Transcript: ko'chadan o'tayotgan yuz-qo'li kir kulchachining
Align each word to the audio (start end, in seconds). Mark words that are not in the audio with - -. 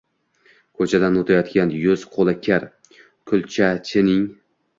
ko'chadan 0.81 1.19
o'tayotgan 1.19 1.73
yuz-qo'li 1.81 2.35
kir 2.49 2.67
kulchachining 3.35 4.27